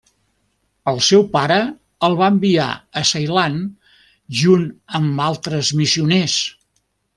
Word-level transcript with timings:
El 0.91 0.95
seu 1.07 1.25
pare 1.35 1.57
el 2.07 2.17
va 2.21 2.29
enviar 2.37 2.65
a 3.01 3.05
Ceilan 3.11 3.61
junt 4.41 4.67
amb 5.03 5.25
altres 5.29 5.73
missioners. 5.83 6.43